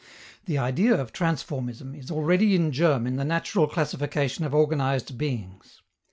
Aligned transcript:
The 0.45 0.57
idea 0.57 0.99
of 0.99 1.13
transformism 1.13 1.93
is 1.95 2.09
already 2.09 2.55
in 2.55 2.71
germ 2.71 3.05
in 3.05 3.17
the 3.17 3.23
natural 3.23 3.67
classification 3.67 4.43
of 4.45 4.55
organized 4.55 5.15
beings. 5.15 5.83